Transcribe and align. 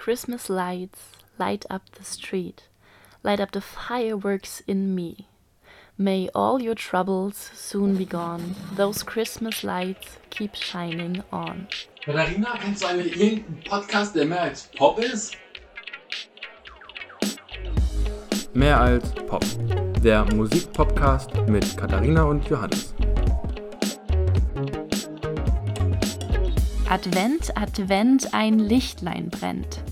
Christmas 0.00 0.48
lights 0.48 1.12
light 1.38 1.66
up 1.68 1.82
the 1.98 2.04
street, 2.04 2.62
light 3.22 3.38
up 3.38 3.52
the 3.52 3.60
fireworks 3.60 4.62
in 4.66 4.94
me. 4.94 5.28
May 5.98 6.30
all 6.34 6.62
your 6.62 6.74
troubles 6.74 7.50
soon 7.52 7.96
be 7.96 8.06
gone. 8.06 8.54
Those 8.76 9.02
Christmas 9.02 9.62
lights 9.62 10.16
keep 10.30 10.54
shining 10.54 11.22
on. 11.30 11.68
Katharina, 12.02 12.56
kennst 12.58 12.82
du 12.82 12.86
eigentlich 12.86 13.20
irgendeinen 13.20 13.62
Podcast, 13.64 14.16
der 14.16 14.24
mehr 14.24 14.40
als 14.40 14.70
Pop 14.74 14.98
ist? 15.00 15.36
Mehr 18.54 18.80
als 18.80 19.12
Pop. 19.28 19.44
Der 20.02 20.24
Musikpodcast 20.34 21.46
mit 21.46 21.76
Katharina 21.76 22.22
und 22.22 22.48
Johannes. 22.48 22.94
Advent, 26.88 27.54
Advent, 27.54 28.32
ein 28.32 28.58
Lichtlein 28.58 29.28
brennt. 29.28 29.82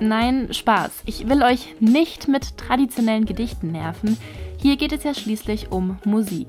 Nein, 0.00 0.52
Spaß. 0.52 1.02
Ich 1.06 1.28
will 1.28 1.42
euch 1.42 1.74
nicht 1.80 2.28
mit 2.28 2.58
traditionellen 2.58 3.24
Gedichten 3.24 3.72
nerven. 3.72 4.16
Hier 4.60 4.76
geht 4.76 4.92
es 4.92 5.04
ja 5.04 5.14
schließlich 5.14 5.70
um 5.70 5.98
Musik. 6.04 6.48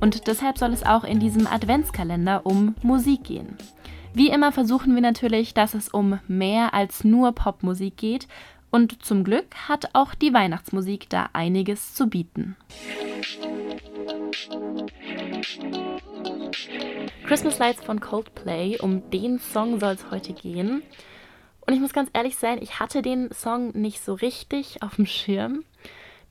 Und 0.00 0.26
deshalb 0.26 0.58
soll 0.58 0.72
es 0.72 0.84
auch 0.84 1.04
in 1.04 1.20
diesem 1.20 1.46
Adventskalender 1.46 2.44
um 2.44 2.74
Musik 2.82 3.24
gehen. 3.24 3.56
Wie 4.14 4.28
immer 4.28 4.52
versuchen 4.52 4.94
wir 4.94 5.02
natürlich, 5.02 5.52
dass 5.52 5.74
es 5.74 5.88
um 5.88 6.20
mehr 6.28 6.74
als 6.74 7.04
nur 7.04 7.32
Popmusik 7.32 7.96
geht. 7.96 8.28
Und 8.70 9.04
zum 9.04 9.24
Glück 9.24 9.46
hat 9.68 9.90
auch 9.94 10.14
die 10.14 10.32
Weihnachtsmusik 10.32 11.08
da 11.08 11.28
einiges 11.32 11.94
zu 11.94 12.08
bieten. 12.08 12.56
Christmas 17.26 17.58
Lights 17.58 17.82
von 17.82 18.00
Coldplay, 18.00 18.78
um 18.80 19.10
den 19.10 19.38
Song 19.38 19.80
soll 19.80 19.94
es 19.94 20.10
heute 20.10 20.32
gehen. 20.32 20.82
Und 21.66 21.74
ich 21.74 21.80
muss 21.80 21.92
ganz 21.92 22.10
ehrlich 22.12 22.36
sein, 22.36 22.58
ich 22.62 22.78
hatte 22.78 23.02
den 23.02 23.30
Song 23.32 23.70
nicht 23.72 24.02
so 24.02 24.14
richtig 24.14 24.82
auf 24.82 24.96
dem 24.96 25.06
Schirm, 25.06 25.64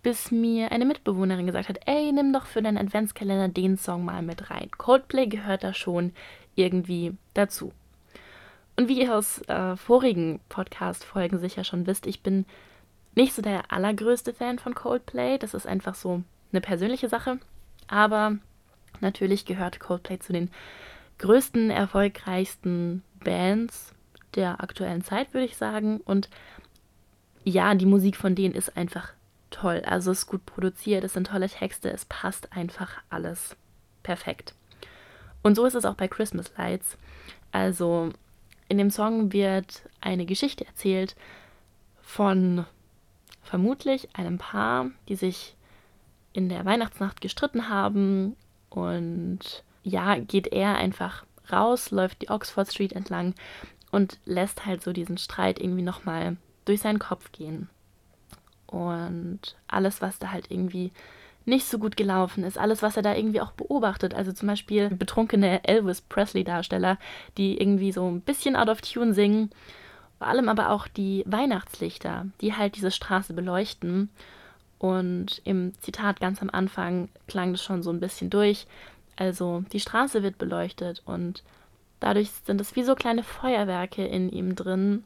bis 0.02 0.32
mir 0.32 0.72
eine 0.72 0.86
Mitbewohnerin 0.86 1.46
gesagt 1.46 1.68
hat, 1.68 1.80
ey, 1.86 2.12
nimm 2.14 2.32
doch 2.32 2.46
für 2.46 2.62
deinen 2.62 2.78
Adventskalender 2.78 3.50
den 3.50 3.78
Song 3.78 4.06
mal 4.06 4.22
mit 4.22 4.50
rein. 4.50 4.70
Coldplay 4.78 5.28
gehört 5.28 5.64
da 5.64 5.74
schon 5.74 6.14
irgendwie 6.56 7.18
dazu. 7.34 7.74
Und 8.78 8.88
wie 8.88 9.02
ihr 9.02 9.16
aus 9.16 9.42
äh, 9.48 9.76
vorigen 9.76 10.40
Podcast-Folgen 10.48 11.40
sicher 11.40 11.64
schon 11.64 11.88
wisst, 11.88 12.08
ich 12.08 12.22
bin 12.22 12.46
nicht 13.16 13.34
so 13.34 13.42
der 13.42 13.72
allergrößte 13.72 14.34
Fan 14.34 14.60
von 14.60 14.76
Coldplay. 14.76 15.38
Das 15.38 15.54
ist 15.54 15.66
einfach 15.66 15.96
so 15.96 16.24
eine 16.52 16.62
persönliche 16.62 17.10
Sache. 17.10 17.40
Aber 17.88 18.38
natürlich 19.02 19.46
gehört 19.46 19.80
Coldplay 19.80 20.20
zu 20.20 20.34
den 20.34 20.50
größten, 21.18 21.72
erfolgreichsten 21.72 23.04
Bands 23.24 23.95
der 24.36 24.62
aktuellen 24.62 25.04
Zeit, 25.04 25.34
würde 25.34 25.46
ich 25.46 25.58
sagen. 25.58 26.02
Und 26.02 26.30
ja, 27.44 27.74
die 27.76 27.86
Musik 27.86 28.16
von 28.16 28.36
denen 28.36 28.56
ist 28.56 28.76
einfach 28.76 29.14
toll. 29.52 29.82
Also 29.86 30.12
es 30.12 30.20
ist 30.20 30.28
gut 30.28 30.46
produziert, 30.46 31.04
es 31.04 31.14
sind 31.14 31.28
tolle 31.28 31.50
Texte, 31.50 31.90
es 31.90 32.06
passt 32.06 32.52
einfach 32.54 33.02
alles 33.10 33.56
perfekt. 34.04 34.54
Und 35.44 35.56
so 35.56 35.66
ist 35.66 35.76
es 35.76 35.86
auch 35.86 35.96
bei 35.96 36.08
Christmas 36.08 36.52
Lights. 36.58 36.98
Also 37.52 38.12
in 38.68 38.78
dem 38.78 38.90
Song 38.90 39.32
wird 39.32 39.84
eine 40.02 40.26
Geschichte 40.26 40.66
erzählt 40.66 41.16
von 42.02 42.66
vermutlich 43.44 44.10
einem 44.16 44.38
Paar, 44.38 44.88
die 45.08 45.16
sich 45.16 45.56
in 46.34 46.50
der 46.50 46.66
Weihnachtsnacht 46.66 47.22
gestritten 47.22 47.70
haben 47.70 48.36
und 48.70 49.64
ja, 49.84 50.18
geht 50.18 50.48
er 50.48 50.76
einfach 50.76 51.26
raus, 51.52 51.92
läuft 51.92 52.24
die 52.24 52.30
Oxford 52.30 52.72
Street 52.72 52.94
entlang 52.94 53.36
und 53.96 54.20
lässt 54.26 54.66
halt 54.66 54.84
so 54.84 54.92
diesen 54.92 55.18
Streit 55.18 55.58
irgendwie 55.58 55.82
nochmal 55.82 56.36
durch 56.66 56.82
seinen 56.82 57.00
Kopf 57.00 57.32
gehen. 57.32 57.70
Und 58.68 59.40
alles, 59.70 60.02
was 60.02 60.20
da 60.20 60.32
halt 60.32 60.52
irgendwie 60.52 60.92
nicht 61.46 61.66
so 61.66 61.80
gut 61.80 61.96
gelaufen 61.96 62.44
ist, 62.44 62.58
alles, 62.58 62.82
was 62.82 62.98
er 62.98 63.04
da 63.04 63.16
irgendwie 63.16 63.40
auch 63.40 63.54
beobachtet, 63.54 64.14
also 64.14 64.34
zum 64.34 64.50
Beispiel 64.50 64.90
betrunkene 64.90 65.64
Elvis 65.64 66.02
Presley-Darsteller, 66.02 66.98
die 67.38 67.58
irgendwie 67.58 67.94
so 67.94 68.06
ein 68.06 68.20
bisschen 68.20 68.58
out 68.58 68.68
of 68.68 68.82
tune 68.82 69.14
singen, 69.14 69.52
vor 70.18 70.28
allem 70.28 70.50
aber 70.50 70.72
auch 70.72 70.90
die 70.90 71.24
Weihnachtslichter, 71.26 72.26
die 72.42 72.54
halt 72.54 72.76
diese 72.76 72.92
Straße 72.92 73.34
beleuchten. 73.34 74.10
Und 74.78 75.42
im 75.46 75.72
Zitat 75.80 76.20
ganz 76.20 76.42
am 76.42 76.50
Anfang 76.50 77.08
klang 77.28 77.54
das 77.54 77.64
schon 77.64 77.82
so 77.82 77.92
ein 77.92 78.02
bisschen 78.02 78.30
durch. 78.30 78.68
Also 79.16 79.64
die 79.72 79.80
Straße 79.80 80.22
wird 80.22 80.38
beleuchtet 80.38 81.02
und 81.06 81.44
Dadurch 82.00 82.32
sind 82.32 82.62
es 82.62 82.76
wie 82.76 82.84
so 82.84 82.96
kleine 82.96 83.24
Feuerwerke 83.24 84.06
in 84.06 84.30
ihm 84.30 84.56
drin, 84.56 85.04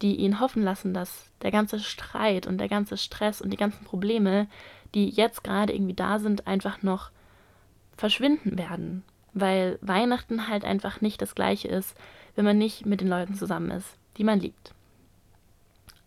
die 0.00 0.16
ihn 0.16 0.40
hoffen 0.40 0.62
lassen, 0.62 0.94
dass 0.94 1.30
der 1.42 1.50
ganze 1.50 1.80
Streit 1.80 2.46
und 2.46 2.58
der 2.58 2.68
ganze 2.68 2.96
Stress 2.96 3.40
und 3.40 3.50
die 3.50 3.56
ganzen 3.56 3.84
Probleme, 3.84 4.46
die 4.94 5.08
jetzt 5.08 5.44
gerade 5.44 5.72
irgendwie 5.72 5.94
da 5.94 6.18
sind, 6.18 6.46
einfach 6.46 6.82
noch 6.82 7.10
verschwinden 7.96 8.58
werden. 8.58 9.02
Weil 9.34 9.78
Weihnachten 9.82 10.48
halt 10.48 10.64
einfach 10.64 11.00
nicht 11.00 11.20
das 11.20 11.34
gleiche 11.34 11.68
ist, 11.68 11.96
wenn 12.36 12.44
man 12.44 12.58
nicht 12.58 12.86
mit 12.86 13.00
den 13.00 13.08
Leuten 13.08 13.34
zusammen 13.34 13.70
ist, 13.70 13.96
die 14.16 14.24
man 14.24 14.40
liebt. 14.40 14.72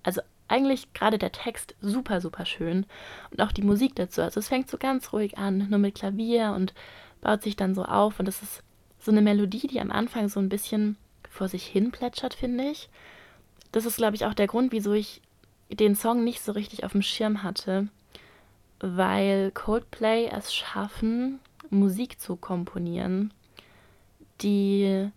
Also 0.04 0.22
eigentlich 0.48 0.94
gerade 0.94 1.18
der 1.18 1.32
Text 1.32 1.76
super, 1.82 2.22
super 2.22 2.46
schön 2.46 2.86
und 3.32 3.42
auch 3.42 3.52
die 3.52 3.62
Musik 3.62 3.96
dazu. 3.96 4.22
Also 4.22 4.40
es 4.40 4.48
fängt 4.48 4.70
so 4.70 4.78
ganz 4.78 5.14
ruhig 5.14 5.38
an, 5.38 5.70
nur 5.70 5.80
mit 5.80 5.96
Klavier 5.96 6.54
und 6.56 6.74
baut 7.22 7.44
sich 7.44 7.56
dann 7.56 7.76
so 7.76 7.86
auf 7.86 8.20
und 8.20 8.28
es 8.28 8.42
ist 8.42 8.64
so 9.02 9.12
eine 9.12 9.22
Melodie, 9.22 9.68
die 9.68 9.82
am 9.82 9.92
Anfang 9.92 10.30
so 10.30 10.40
ein 10.40 10.50
bisschen 10.50 10.96
vor 11.30 11.48
sich 11.48 11.66
hin 11.66 11.92
plätschert, 11.92 12.34
finde 12.34 12.66
ich. 12.66 12.90
Das 13.72 13.86
ist, 13.86 13.98
glaube 13.98 14.16
ich, 14.16 14.26
auch 14.26 14.34
der 14.34 14.48
Grund, 14.48 14.72
wieso 14.72 14.94
ich 14.94 15.22
den 15.70 15.96
Song 15.96 16.24
nicht 16.24 16.42
so 16.42 16.52
richtig 16.52 16.84
auf 16.84 16.92
dem 16.92 17.02
Schirm 17.02 17.44
hatte, 17.44 17.88
weil 18.80 19.52
Coldplay 19.52 20.28
es 20.28 20.54
schaffen, 20.54 21.40
Musik 21.70 22.20
zu 22.20 22.36
komponieren, 22.36 23.34
die 24.42 25.10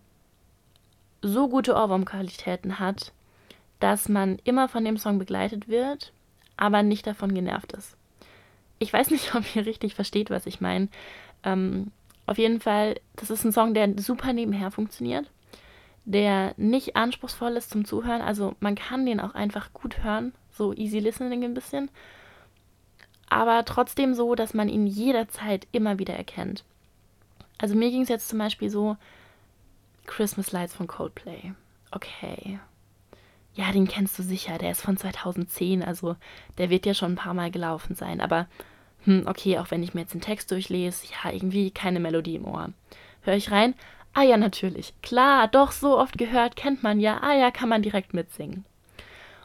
so 1.20 1.48
gute 1.48 1.74
Ohrwurmqualitäten 1.74 2.78
hat, 2.78 3.12
dass 3.80 4.08
man 4.08 4.38
immer 4.44 4.68
von 4.68 4.84
dem 4.84 4.96
Song 4.96 5.18
begleitet 5.18 5.68
wird, 5.68 6.12
aber 6.56 6.82
nicht 6.82 7.06
davon 7.06 7.34
genervt 7.34 7.72
ist. 7.72 7.96
Ich 8.78 8.92
weiß 8.92 9.10
nicht, 9.10 9.34
ob 9.34 9.56
ihr 9.56 9.66
richtig 9.66 9.94
versteht, 9.94 10.30
was 10.30 10.46
ich 10.46 10.60
meine. 10.60 10.88
Ähm, 11.42 11.90
auf 12.26 12.38
jeden 12.38 12.60
Fall, 12.60 13.00
das 13.16 13.30
ist 13.30 13.44
ein 13.44 13.52
Song, 13.52 13.74
der 13.74 13.98
super 13.98 14.32
nebenher 14.32 14.70
funktioniert, 14.70 15.30
der 16.04 16.54
nicht 16.56 16.96
anspruchsvoll 16.96 17.56
ist 17.56 17.70
zum 17.70 17.84
Zuhören. 17.84 18.22
Also 18.22 18.54
man 18.60 18.74
kann 18.74 19.06
den 19.06 19.20
auch 19.20 19.34
einfach 19.34 19.72
gut 19.72 20.02
hören, 20.02 20.32
so 20.50 20.72
easy 20.72 20.98
listening 20.98 21.44
ein 21.44 21.54
bisschen. 21.54 21.90
Aber 23.28 23.64
trotzdem 23.64 24.14
so, 24.14 24.34
dass 24.34 24.54
man 24.54 24.68
ihn 24.68 24.86
jederzeit 24.86 25.66
immer 25.72 25.98
wieder 25.98 26.14
erkennt. 26.14 26.64
Also 27.58 27.74
mir 27.74 27.90
ging 27.90 28.02
es 28.02 28.08
jetzt 28.08 28.28
zum 28.28 28.38
Beispiel 28.38 28.70
so, 28.70 28.96
Christmas 30.06 30.52
Lights 30.52 30.74
von 30.74 30.86
Coldplay. 30.86 31.52
Okay. 31.90 32.58
Ja, 33.54 33.70
den 33.70 33.86
kennst 33.86 34.18
du 34.18 34.22
sicher, 34.22 34.58
der 34.58 34.72
ist 34.72 34.82
von 34.82 34.96
2010, 34.96 35.82
also 35.82 36.16
der 36.58 36.70
wird 36.70 36.86
ja 36.86 36.94
schon 36.94 37.12
ein 37.12 37.16
paar 37.16 37.34
Mal 37.34 37.50
gelaufen 37.50 37.94
sein. 37.94 38.20
Aber 38.20 38.48
hm, 39.04 39.24
okay, 39.26 39.58
auch 39.58 39.70
wenn 39.70 39.82
ich 39.82 39.94
mir 39.94 40.02
jetzt 40.02 40.14
den 40.14 40.20
Text 40.20 40.50
durchlese, 40.50 41.06
ja, 41.06 41.30
irgendwie 41.32 41.70
keine 41.70 42.00
Melodie 42.00 42.36
im 42.36 42.46
Ohr. 42.46 42.70
Höre 43.22 43.36
ich 43.36 43.50
rein? 43.50 43.74
Ah 44.12 44.22
ja, 44.22 44.36
natürlich. 44.36 44.94
Klar, 45.02 45.48
doch, 45.48 45.72
so 45.72 45.98
oft 45.98 46.18
gehört, 46.18 46.56
kennt 46.56 46.82
man 46.82 47.00
ja. 47.00 47.20
Ah 47.22 47.34
ja, 47.34 47.50
kann 47.50 47.68
man 47.68 47.82
direkt 47.82 48.14
mitsingen. 48.14 48.64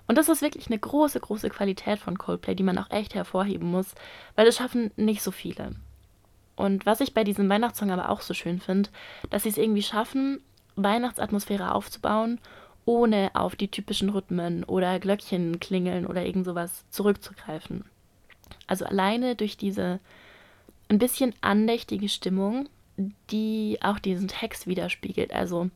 Und 0.07 0.17
das 0.17 0.29
ist 0.29 0.41
wirklich 0.41 0.67
eine 0.67 0.79
große, 0.79 1.19
große 1.19 1.49
Qualität 1.49 1.99
von 1.99 2.17
Coldplay, 2.17 2.55
die 2.55 2.63
man 2.63 2.77
auch 2.77 2.89
echt 2.89 3.15
hervorheben 3.15 3.69
muss, 3.69 3.93
weil 4.35 4.47
es 4.47 4.57
schaffen 4.57 4.91
nicht 4.95 5.21
so 5.21 5.31
viele. 5.31 5.71
Und 6.55 6.85
was 6.85 6.99
ich 6.99 7.13
bei 7.13 7.23
diesem 7.23 7.47
Weihnachtssong 7.47 7.91
aber 7.91 8.09
auch 8.09 8.21
so 8.21 8.33
schön 8.33 8.59
finde, 8.59 8.89
dass 9.29 9.43
sie 9.43 9.49
es 9.49 9.57
irgendwie 9.57 9.83
schaffen, 9.83 10.41
Weihnachtsatmosphäre 10.75 11.73
aufzubauen, 11.73 12.39
ohne 12.85 13.31
auf 13.33 13.55
die 13.55 13.69
typischen 13.69 14.09
Rhythmen 14.09 14.63
oder 14.63 14.99
Glöckchen 14.99 15.59
klingeln 15.59 16.05
oder 16.05 16.25
irgend 16.25 16.45
sowas 16.45 16.85
zurückzugreifen. 16.89 17.85
Also 18.69 18.85
alleine 18.85 19.35
durch 19.35 19.57
diese 19.57 19.99
ein 20.89 20.99
bisschen 20.99 21.33
andächtige 21.41 22.07
Stimmung, 22.07 22.69
die 23.31 23.79
auch 23.81 23.97
diesen 23.97 24.27
Text 24.27 24.67
widerspiegelt. 24.67 25.33
Also 25.33 25.71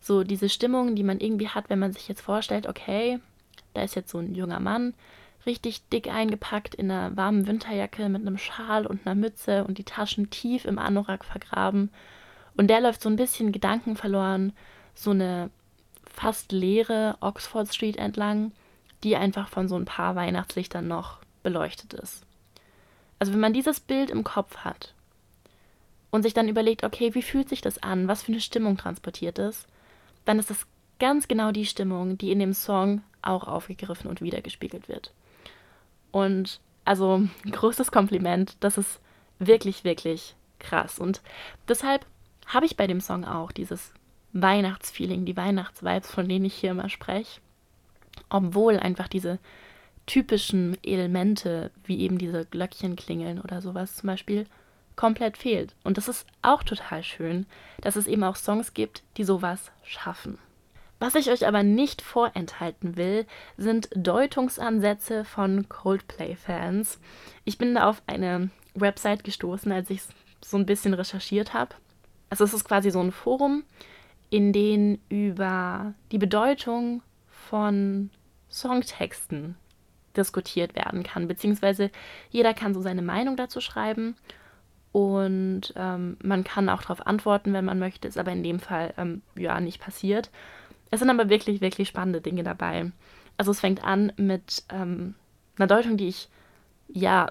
so 0.00 0.22
diese 0.22 0.50
Stimmung, 0.50 0.94
die 0.94 1.02
man 1.02 1.18
irgendwie 1.18 1.48
hat, 1.48 1.70
wenn 1.70 1.78
man 1.78 1.94
sich 1.94 2.08
jetzt 2.08 2.20
vorstellt, 2.20 2.66
okay, 2.66 3.20
da 3.72 3.82
ist 3.82 3.96
jetzt 3.96 4.10
so 4.10 4.18
ein 4.18 4.34
junger 4.34 4.60
Mann, 4.60 4.92
richtig 5.46 5.88
dick 5.88 6.08
eingepackt 6.08 6.74
in 6.74 6.90
einer 6.90 7.16
warmen 7.16 7.46
Winterjacke 7.46 8.10
mit 8.10 8.20
einem 8.20 8.36
Schal 8.36 8.86
und 8.86 9.06
einer 9.06 9.14
Mütze 9.14 9.64
und 9.64 9.78
die 9.78 9.84
Taschen 9.84 10.28
tief 10.28 10.66
im 10.66 10.78
Anorak 10.78 11.24
vergraben. 11.24 11.90
Und 12.54 12.68
der 12.68 12.82
läuft 12.82 13.00
so 13.00 13.08
ein 13.08 13.16
bisschen 13.16 13.50
Gedanken 13.50 13.96
verloren, 13.96 14.52
so 14.94 15.12
eine 15.12 15.48
fast 16.04 16.52
leere 16.52 17.16
Oxford 17.20 17.72
Street 17.72 17.96
entlang, 17.96 18.52
die 19.04 19.16
einfach 19.16 19.48
von 19.48 19.68
so 19.68 19.76
ein 19.76 19.86
paar 19.86 20.16
Weihnachtslichtern 20.16 20.86
noch 20.86 21.19
beleuchtet 21.42 21.94
ist. 21.94 22.24
Also 23.18 23.32
wenn 23.32 23.40
man 23.40 23.52
dieses 23.52 23.80
Bild 23.80 24.10
im 24.10 24.24
Kopf 24.24 24.58
hat 24.58 24.94
und 26.10 26.22
sich 26.22 26.34
dann 26.34 26.48
überlegt, 26.48 26.84
okay, 26.84 27.14
wie 27.14 27.22
fühlt 27.22 27.48
sich 27.48 27.60
das 27.60 27.82
an, 27.82 28.08
was 28.08 28.22
für 28.22 28.32
eine 28.32 28.40
Stimmung 28.40 28.76
transportiert 28.76 29.38
ist, 29.38 29.66
dann 30.24 30.38
ist 30.38 30.50
das 30.50 30.66
ganz 30.98 31.28
genau 31.28 31.52
die 31.52 31.66
Stimmung, 31.66 32.18
die 32.18 32.32
in 32.32 32.38
dem 32.38 32.54
Song 32.54 33.02
auch 33.22 33.46
aufgegriffen 33.46 34.08
und 34.08 34.20
wiedergespiegelt 34.20 34.88
wird. 34.88 35.12
Und 36.10 36.60
also 36.84 37.22
großes 37.50 37.92
Kompliment, 37.92 38.56
das 38.60 38.78
ist 38.78 39.00
wirklich, 39.38 39.84
wirklich 39.84 40.34
krass. 40.58 40.98
Und 40.98 41.20
deshalb 41.68 42.06
habe 42.46 42.66
ich 42.66 42.76
bei 42.76 42.86
dem 42.86 43.00
Song 43.00 43.24
auch 43.24 43.52
dieses 43.52 43.92
Weihnachtsfeeling, 44.32 45.24
die 45.24 45.36
Weihnachtsvibes, 45.36 46.10
von 46.10 46.28
denen 46.28 46.44
ich 46.44 46.54
hier 46.54 46.70
immer 46.70 46.88
spreche. 46.88 47.40
Obwohl 48.28 48.78
einfach 48.78 49.08
diese 49.08 49.38
typischen 50.10 50.76
Elemente, 50.82 51.70
wie 51.84 52.00
eben 52.00 52.18
diese 52.18 52.44
Glöckchen 52.44 52.96
klingeln 52.96 53.40
oder 53.40 53.62
sowas 53.62 53.94
zum 53.94 54.08
Beispiel, 54.08 54.44
komplett 54.96 55.36
fehlt. 55.36 55.76
Und 55.84 55.98
das 55.98 56.08
ist 56.08 56.26
auch 56.42 56.64
total 56.64 57.04
schön, 57.04 57.46
dass 57.80 57.94
es 57.94 58.08
eben 58.08 58.24
auch 58.24 58.34
Songs 58.34 58.74
gibt, 58.74 59.04
die 59.16 59.22
sowas 59.22 59.70
schaffen. 59.84 60.38
Was 60.98 61.14
ich 61.14 61.30
euch 61.30 61.46
aber 61.46 61.62
nicht 61.62 62.02
vorenthalten 62.02 62.96
will, 62.96 63.24
sind 63.56 63.88
Deutungsansätze 63.94 65.24
von 65.24 65.68
Coldplay-Fans. 65.68 66.98
Ich 67.44 67.56
bin 67.56 67.76
da 67.76 67.88
auf 67.88 68.02
eine 68.08 68.50
Website 68.74 69.22
gestoßen, 69.22 69.70
als 69.70 69.90
ich 69.90 70.02
so 70.44 70.56
ein 70.56 70.66
bisschen 70.66 70.92
recherchiert 70.92 71.54
habe. 71.54 71.76
Also 72.30 72.42
es 72.42 72.52
ist 72.52 72.64
quasi 72.64 72.90
so 72.90 73.00
ein 73.00 73.12
Forum, 73.12 73.62
in 74.28 74.52
dem 74.52 74.98
über 75.08 75.94
die 76.10 76.18
Bedeutung 76.18 77.00
von 77.28 78.10
Songtexten 78.50 79.54
diskutiert 80.16 80.74
werden 80.74 81.02
kann, 81.02 81.28
beziehungsweise 81.28 81.90
jeder 82.30 82.54
kann 82.54 82.74
so 82.74 82.80
seine 82.80 83.02
Meinung 83.02 83.36
dazu 83.36 83.60
schreiben 83.60 84.16
und 84.92 85.72
ähm, 85.76 86.16
man 86.22 86.42
kann 86.44 86.68
auch 86.68 86.82
darauf 86.82 87.06
antworten, 87.06 87.52
wenn 87.52 87.64
man 87.64 87.78
möchte, 87.78 88.08
ist 88.08 88.18
aber 88.18 88.32
in 88.32 88.42
dem 88.42 88.58
Fall 88.58 88.92
ähm, 88.98 89.22
ja 89.36 89.60
nicht 89.60 89.80
passiert. 89.80 90.30
Es 90.90 90.98
sind 90.98 91.10
aber 91.10 91.28
wirklich, 91.28 91.60
wirklich 91.60 91.88
spannende 91.88 92.20
Dinge 92.20 92.42
dabei. 92.42 92.90
Also 93.36 93.52
es 93.52 93.60
fängt 93.60 93.84
an 93.84 94.12
mit 94.16 94.64
ähm, 94.68 95.14
einer 95.56 95.68
Deutung, 95.68 95.96
die 95.96 96.08
ich 96.08 96.28
ja 96.88 97.30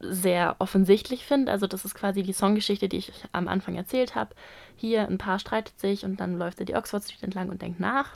sehr 0.00 0.56
offensichtlich 0.58 1.26
finde. 1.26 1.52
Also 1.52 1.66
das 1.66 1.84
ist 1.84 1.94
quasi 1.94 2.22
die 2.22 2.32
Songgeschichte, 2.32 2.88
die 2.88 2.98
ich 2.98 3.12
am 3.32 3.46
Anfang 3.46 3.76
erzählt 3.76 4.14
habe. 4.14 4.34
Hier 4.76 5.06
ein 5.06 5.18
Paar 5.18 5.38
streitet 5.38 5.78
sich 5.78 6.04
und 6.04 6.18
dann 6.18 6.38
läuft 6.38 6.60
er 6.60 6.66
die 6.66 6.74
Oxford 6.74 7.04
Street 7.04 7.22
entlang 7.22 7.50
und 7.50 7.60
denkt 7.60 7.80
nach. 7.80 8.14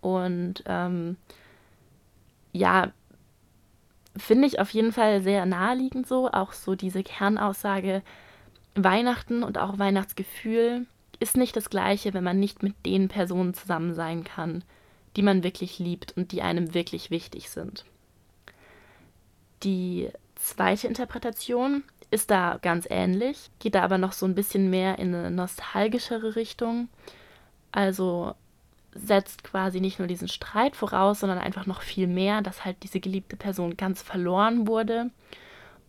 Und 0.00 0.62
ähm, 0.66 1.16
ja, 2.52 2.92
finde 4.16 4.46
ich 4.46 4.60
auf 4.60 4.70
jeden 4.70 4.92
Fall 4.92 5.22
sehr 5.22 5.46
naheliegend 5.46 6.06
so. 6.06 6.30
Auch 6.30 6.52
so 6.52 6.74
diese 6.74 7.02
Kernaussage, 7.02 8.02
Weihnachten 8.74 9.42
und 9.42 9.58
auch 9.58 9.78
Weihnachtsgefühl 9.78 10.86
ist 11.20 11.36
nicht 11.36 11.56
das 11.56 11.70
gleiche, 11.70 12.14
wenn 12.14 12.24
man 12.24 12.40
nicht 12.40 12.62
mit 12.62 12.74
den 12.84 13.08
Personen 13.08 13.54
zusammen 13.54 13.94
sein 13.94 14.24
kann, 14.24 14.64
die 15.16 15.22
man 15.22 15.44
wirklich 15.44 15.78
liebt 15.78 16.16
und 16.16 16.32
die 16.32 16.42
einem 16.42 16.74
wirklich 16.74 17.10
wichtig 17.10 17.50
sind. 17.50 17.84
Die 19.62 20.10
zweite 20.34 20.88
Interpretation 20.88 21.84
ist 22.10 22.30
da 22.30 22.58
ganz 22.60 22.86
ähnlich, 22.90 23.50
geht 23.58 23.74
da 23.74 23.82
aber 23.82 23.98
noch 23.98 24.12
so 24.12 24.26
ein 24.26 24.34
bisschen 24.34 24.68
mehr 24.68 24.98
in 24.98 25.14
eine 25.14 25.30
nostalgischere 25.30 26.34
Richtung. 26.36 26.88
Also 27.70 28.34
setzt 28.94 29.44
quasi 29.44 29.80
nicht 29.80 29.98
nur 29.98 30.08
diesen 30.08 30.28
Streit 30.28 30.76
voraus, 30.76 31.20
sondern 31.20 31.38
einfach 31.38 31.66
noch 31.66 31.82
viel 31.82 32.06
mehr, 32.06 32.42
dass 32.42 32.64
halt 32.64 32.76
diese 32.82 33.00
geliebte 33.00 33.36
Person 33.36 33.76
ganz 33.76 34.02
verloren 34.02 34.66
wurde 34.66 35.10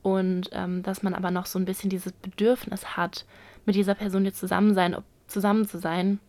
und 0.01 0.49
ähm, 0.53 0.83
dass 0.83 1.03
man 1.03 1.13
aber 1.13 1.31
noch 1.31 1.45
so 1.45 1.59
ein 1.59 1.65
bisschen 1.65 1.89
dieses 1.89 2.11
Bedürfnis 2.11 2.97
hat, 2.97 3.25
mit 3.65 3.75
dieser 3.75 3.95
Person 3.95 4.25
jetzt 4.25 4.39
zusammen, 4.39 4.73
sein, 4.73 4.95
zusammen 5.27 5.67
zu 5.67 5.79
sein, 5.79 6.19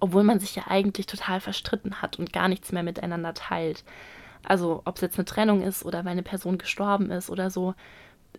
obwohl 0.00 0.24
man 0.24 0.40
sich 0.40 0.54
ja 0.56 0.64
eigentlich 0.68 1.06
total 1.06 1.40
verstritten 1.40 2.02
hat 2.02 2.18
und 2.18 2.32
gar 2.32 2.48
nichts 2.48 2.72
mehr 2.72 2.82
miteinander 2.82 3.34
teilt. 3.34 3.84
Also 4.44 4.82
ob 4.84 4.96
es 4.96 5.02
jetzt 5.02 5.18
eine 5.18 5.24
Trennung 5.24 5.62
ist 5.62 5.84
oder 5.84 6.04
weil 6.04 6.12
eine 6.12 6.22
Person 6.22 6.58
gestorben 6.58 7.10
ist 7.10 7.30
oder 7.30 7.50
so, 7.50 7.74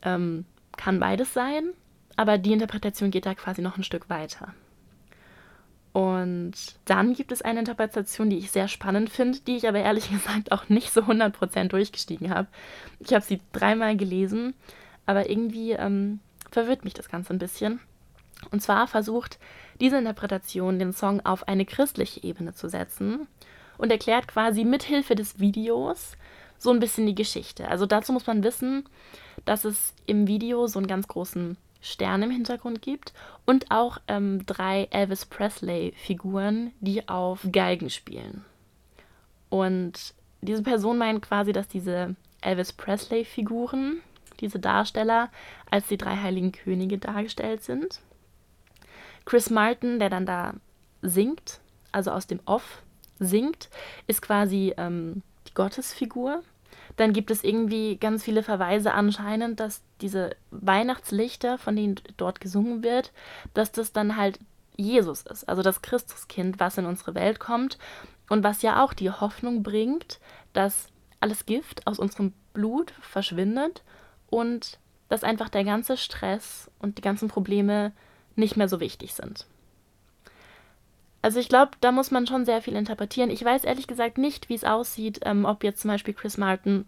ähm, 0.01 0.45
kann 0.77 0.99
beides 0.99 1.33
sein, 1.33 1.69
aber 2.15 2.37
die 2.37 2.53
Interpretation 2.53 3.11
geht 3.11 3.25
da 3.25 3.33
quasi 3.33 3.61
noch 3.61 3.77
ein 3.77 3.83
Stück 3.83 4.09
weiter. 4.09 4.53
Und 5.95 6.51
dann 6.83 7.13
gibt 7.13 7.31
es 7.31 7.41
eine 7.41 7.59
Interpretation, 7.59 8.29
die 8.29 8.37
ich 8.37 8.51
sehr 8.51 8.67
spannend 8.67 9.09
finde, 9.09 9.39
die 9.39 9.55
ich 9.55 9.65
aber 9.65 9.79
ehrlich 9.79 10.09
gesagt 10.11 10.51
auch 10.51 10.67
nicht 10.67 10.91
so 10.91 10.99
100% 10.99 11.69
durchgestiegen 11.69 12.35
habe. 12.35 12.49
Ich 12.99 13.13
habe 13.13 13.23
sie 13.23 13.39
dreimal 13.53 13.95
gelesen, 13.95 14.55
aber 15.05 15.29
irgendwie 15.29 15.71
ähm, 15.71 16.19
verwirrt 16.51 16.83
mich 16.83 16.95
das 16.95 17.07
Ganze 17.07 17.31
ein 17.33 17.39
bisschen. 17.39 17.79
Und 18.51 18.61
zwar 18.61 18.87
versucht 18.87 19.39
diese 19.79 19.97
Interpretation 19.97 20.79
den 20.79 20.91
Song 20.91 21.25
auf 21.25 21.47
eine 21.47 21.63
christliche 21.65 22.21
Ebene 22.25 22.53
zu 22.53 22.67
setzen 22.67 23.29
und 23.77 23.89
erklärt 23.89 24.27
quasi 24.27 24.65
mithilfe 24.65 25.15
des 25.15 25.39
Videos 25.39 26.17
so 26.57 26.71
ein 26.71 26.81
bisschen 26.81 27.05
die 27.05 27.15
Geschichte. 27.15 27.69
Also 27.69 27.85
dazu 27.85 28.11
muss 28.11 28.27
man 28.27 28.43
wissen, 28.43 28.83
dass 29.45 29.63
es 29.63 29.93
im 30.07 30.27
Video 30.27 30.67
so 30.67 30.77
einen 30.77 30.87
ganz 30.87 31.07
großen 31.07 31.55
Stern 31.85 32.23
im 32.23 32.31
Hintergrund 32.31 32.81
gibt 32.81 33.13
und 33.45 33.69
auch 33.69 33.99
ähm, 34.07 34.45
drei 34.45 34.87
Elvis 34.89 35.25
Presley-Figuren, 35.25 36.71
die 36.79 37.07
auf 37.07 37.45
Geigen 37.51 37.89
spielen. 37.89 38.43
Und 39.49 40.15
diese 40.41 40.63
Person 40.63 40.97
meint 40.97 41.21
quasi, 41.21 41.51
dass 41.51 41.67
diese 41.67 42.15
Elvis 42.41 42.73
Presley-Figuren, 42.73 44.01
diese 44.39 44.59
Darsteller, 44.59 45.29
als 45.69 45.87
die 45.87 45.97
drei 45.97 46.17
heiligen 46.17 46.51
Könige 46.51 46.97
dargestellt 46.97 47.63
sind. 47.63 48.01
Chris 49.25 49.49
Martin, 49.49 49.99
der 49.99 50.09
dann 50.09 50.25
da 50.25 50.55
singt, 51.01 51.59
also 51.91 52.11
aus 52.11 52.25
dem 52.25 52.39
Off 52.45 52.81
singt, 53.19 53.69
ist 54.07 54.21
quasi 54.21 54.73
ähm, 54.77 55.21
die 55.47 55.53
Gottesfigur 55.53 56.41
dann 56.97 57.13
gibt 57.13 57.31
es 57.31 57.43
irgendwie 57.43 57.97
ganz 57.97 58.23
viele 58.23 58.43
Verweise 58.43 58.93
anscheinend, 58.93 59.59
dass 59.59 59.81
diese 60.01 60.35
Weihnachtslichter, 60.51 61.57
von 61.57 61.75
denen 61.75 61.95
dort 62.17 62.39
gesungen 62.39 62.83
wird, 62.83 63.11
dass 63.53 63.71
das 63.71 63.91
dann 63.91 64.15
halt 64.15 64.39
Jesus 64.77 65.21
ist, 65.21 65.47
also 65.47 65.61
das 65.61 65.81
Christuskind, 65.81 66.59
was 66.59 66.77
in 66.77 66.85
unsere 66.85 67.15
Welt 67.15 67.39
kommt 67.39 67.77
und 68.29 68.43
was 68.43 68.61
ja 68.61 68.83
auch 68.83 68.93
die 68.93 69.11
Hoffnung 69.11 69.63
bringt, 69.63 70.19
dass 70.53 70.87
alles 71.19 71.45
Gift 71.45 71.87
aus 71.87 71.99
unserem 71.99 72.33
Blut 72.53 72.93
verschwindet 73.01 73.83
und 74.27 74.79
dass 75.07 75.23
einfach 75.23 75.49
der 75.49 75.63
ganze 75.63 75.97
Stress 75.97 76.69
und 76.79 76.97
die 76.97 77.01
ganzen 77.01 77.29
Probleme 77.29 77.93
nicht 78.35 78.57
mehr 78.57 78.67
so 78.67 78.79
wichtig 78.79 79.13
sind. 79.13 79.45
Also 81.25 81.39
ich 81.39 81.49
glaube, 81.49 81.71
da 81.81 81.91
muss 81.91 82.11
man 82.11 82.27
schon 82.27 82.45
sehr 82.45 82.61
viel 82.61 82.75
interpretieren. 82.75 83.31
Ich 83.31 83.43
weiß 83.43 83.63
ehrlich 83.63 83.87
gesagt 83.87 84.19
nicht, 84.19 84.47
wie 84.47 84.53
es 84.53 84.63
aussieht, 84.63 85.21
ähm, 85.23 85.45
ob 85.45 85.63
jetzt 85.63 85.81
zum 85.81 85.89
Beispiel 85.89 86.13
Chris 86.13 86.37
Martin 86.37 86.85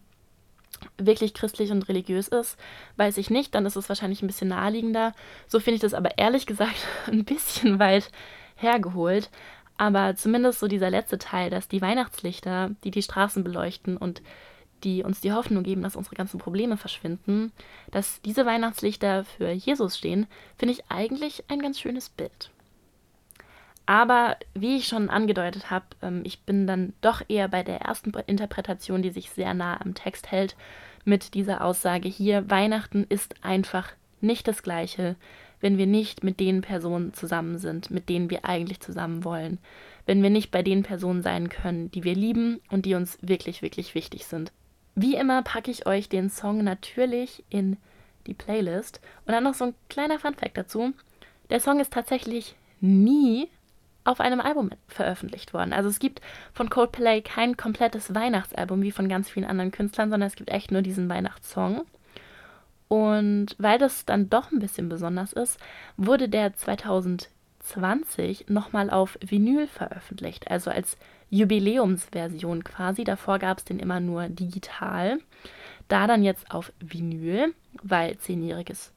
wirklich 0.99 1.33
christlich 1.33 1.71
und 1.71 1.89
religiös 1.89 2.27
ist, 2.27 2.55
weiß 2.97 3.17
ich 3.17 3.31
nicht. 3.31 3.55
Dann 3.55 3.65
ist 3.65 3.77
es 3.77 3.89
wahrscheinlich 3.89 4.21
ein 4.21 4.27
bisschen 4.27 4.49
naheliegender. 4.49 5.15
So 5.47 5.59
finde 5.59 5.77
ich 5.77 5.81
das 5.81 5.95
aber 5.95 6.19
ehrlich 6.19 6.45
gesagt 6.45 6.75
ein 7.07 7.25
bisschen 7.25 7.79
weit 7.79 8.11
hergeholt. 8.57 9.31
Aber 9.75 10.15
zumindest 10.15 10.59
so 10.59 10.67
dieser 10.67 10.91
letzte 10.91 11.17
Teil, 11.17 11.49
dass 11.49 11.67
die 11.67 11.81
Weihnachtslichter, 11.81 12.69
die 12.83 12.91
die 12.91 13.01
Straßen 13.01 13.43
beleuchten 13.43 13.97
und 13.97 14.21
die 14.83 15.01
uns 15.03 15.19
die 15.19 15.33
Hoffnung 15.33 15.63
geben, 15.63 15.81
dass 15.81 15.95
unsere 15.95 16.15
ganzen 16.15 16.37
Probleme 16.37 16.77
verschwinden, 16.77 17.51
dass 17.89 18.21
diese 18.21 18.45
Weihnachtslichter 18.45 19.23
für 19.23 19.49
Jesus 19.49 19.97
stehen, 19.97 20.27
finde 20.59 20.75
ich 20.75 20.83
eigentlich 20.91 21.43
ein 21.47 21.59
ganz 21.59 21.79
schönes 21.79 22.09
Bild. 22.09 22.51
Aber 23.87 24.35
wie 24.53 24.75
ich 24.75 24.87
schon 24.87 25.09
angedeutet 25.09 25.71
habe, 25.71 25.85
ähm, 26.03 26.21
ich 26.25 26.41
bin 26.41 26.67
dann 26.67 26.93
doch 27.01 27.21
eher 27.27 27.47
bei 27.47 27.63
der 27.63 27.81
ersten 27.81 28.11
Interpretation, 28.27 29.01
die 29.01 29.09
sich 29.09 29.31
sehr 29.31 29.55
nah 29.55 29.81
am 29.81 29.95
Text 29.95 30.29
hält, 30.29 30.55
mit 31.05 31.33
dieser 31.33 31.63
Aussage 31.63 32.09
hier, 32.09 32.49
Weihnachten 32.49 33.05
ist 33.07 33.35
einfach 33.41 33.93
nicht 34.19 34.45
das 34.47 34.61
gleiche, 34.61 35.15
wenn 35.61 35.77
wir 35.77 35.87
nicht 35.87 36.21
mit 36.21 36.41
den 36.41 36.59
Personen 36.59 37.13
zusammen 37.13 37.57
sind, 37.59 37.89
mit 37.89 38.09
denen 38.09 38.29
wir 38.29 38.43
eigentlich 38.43 38.81
zusammen 38.81 39.23
wollen, 39.23 39.57
wenn 40.05 40.21
wir 40.21 40.29
nicht 40.29 40.51
bei 40.51 40.63
den 40.63 40.83
Personen 40.83 41.23
sein 41.23 41.47
können, 41.47 41.89
die 41.91 42.03
wir 42.03 42.13
lieben 42.13 42.59
und 42.69 42.85
die 42.85 42.93
uns 42.93 43.17
wirklich, 43.21 43.61
wirklich 43.61 43.95
wichtig 43.95 44.25
sind. 44.25 44.51
Wie 44.95 45.15
immer 45.15 45.43
packe 45.43 45.71
ich 45.71 45.85
euch 45.85 46.09
den 46.09 46.29
Song 46.29 46.61
natürlich 46.61 47.45
in 47.49 47.77
die 48.27 48.33
Playlist 48.33 48.99
und 49.25 49.31
dann 49.31 49.45
noch 49.45 49.53
so 49.53 49.65
ein 49.65 49.75
kleiner 49.87 50.19
Funfact 50.19 50.57
dazu. 50.57 50.91
Der 51.49 51.61
Song 51.61 51.79
ist 51.79 51.93
tatsächlich 51.93 52.55
nie 52.81 53.47
auf 54.07 54.21
einem 54.21 54.39
Album 54.39 54.69
veröffentlicht 54.87 55.53
worden. 55.53 55.73
Also 55.73 55.89
es 55.89 55.99
gibt 55.99 56.21
von 56.53 56.69
Coldplay 56.69 57.21
kein 57.21 57.57
komplettes 57.57 58.15
Weihnachtsalbum 58.15 58.81
wie 58.81 58.91
von 58.91 59.09
ganz 59.09 59.29
vielen 59.29 59.45
anderen 59.45 59.71
Künstlern, 59.71 60.09
sondern 60.09 60.27
es 60.27 60.35
gibt 60.35 60.49
echt 60.49 60.71
nur 60.71 60.81
diesen 60.81 61.09
Weihnachtssong. 61.09 61.85
Und 62.87 63.47
weil 63.57 63.77
das 63.77 64.05
dann 64.05 64.29
doch 64.29 64.51
ein 64.51 64.59
bisschen 64.59 64.87
besonders 64.87 65.33
ist, 65.33 65.59
wurde 65.97 66.29
der 66.29 66.53
2020 66.53 68.45
nochmal 68.47 68.89
auf 68.89 69.19
Vinyl 69.21 69.67
veröffentlicht, 69.67 70.49
also 70.49 70.71
als 70.71 70.97
Jubiläumsversion 71.29 72.63
quasi. 72.63 73.03
Davor 73.03 73.39
gab 73.39 73.57
es 73.57 73.65
den 73.65 73.79
immer 73.79 73.99
nur 73.99 74.29
digital. 74.29 75.19
Da 75.89 76.07
dann 76.07 76.23
jetzt 76.23 76.49
auf 76.49 76.71
Vinyl, 76.79 77.53
weil 77.83 78.17
zehnjähriges 78.17 78.93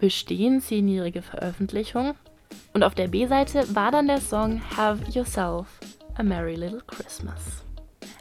Bestehen, 0.00 0.60
zehnjährige 0.60 1.22
Veröffentlichung. 1.22 2.14
Und 2.72 2.82
auf 2.84 2.94
der 2.94 3.08
B-Seite 3.08 3.74
war 3.74 3.90
dann 3.90 4.06
der 4.06 4.20
Song 4.20 4.60
Have 4.76 5.02
Yourself 5.10 5.66
A 6.14 6.22
Merry 6.22 6.54
Little 6.54 6.82
Christmas. 6.86 7.64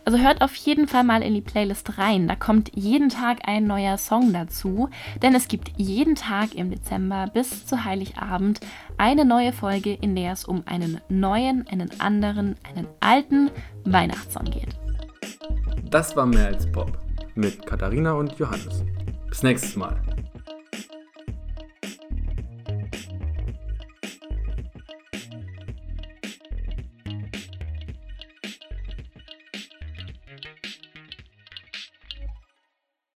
Also 0.05 0.17
hört 0.17 0.41
auf 0.41 0.55
jeden 0.55 0.87
Fall 0.87 1.03
mal 1.03 1.21
in 1.21 1.35
die 1.35 1.41
Playlist 1.41 1.99
rein. 1.99 2.27
Da 2.27 2.35
kommt 2.35 2.71
jeden 2.73 3.09
Tag 3.09 3.41
ein 3.43 3.67
neuer 3.67 3.97
Song 3.97 4.33
dazu, 4.33 4.89
denn 5.21 5.35
es 5.35 5.47
gibt 5.47 5.71
jeden 5.77 6.15
Tag 6.15 6.55
im 6.55 6.71
Dezember 6.71 7.27
bis 7.31 7.67
zu 7.67 7.83
Heiligabend 7.85 8.59
eine 8.97 9.23
neue 9.23 9.53
Folge, 9.53 9.93
in 9.93 10.15
der 10.15 10.33
es 10.33 10.45
um 10.45 10.63
einen 10.65 10.99
neuen, 11.09 11.67
einen 11.67 11.91
anderen, 11.99 12.55
einen 12.67 12.87
alten 13.01 13.51
Weihnachtssong 13.85 14.45
geht. 14.45 14.75
Das 15.91 16.15
war 16.15 16.25
mehr 16.25 16.47
als 16.47 16.71
Pop 16.71 16.97
mit 17.35 17.65
Katharina 17.65 18.13
und 18.13 18.37
Johannes. 18.39 18.83
Bis 19.29 19.43
nächstes 19.43 19.75
Mal. 19.75 20.01